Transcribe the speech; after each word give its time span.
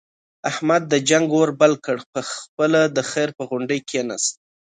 احمد 0.49 0.81
د 0.91 0.93
جنگ 1.09 1.27
اور 1.35 1.49
بل 1.61 1.73
کړ، 1.85 1.97
په 2.13 2.21
خپله 2.31 2.81
د 2.95 2.97
خیر 3.11 3.29
په 3.37 3.43
غونډۍ 3.49 3.79
کېناست. 3.89 4.33